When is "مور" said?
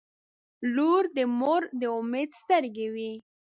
1.39-1.61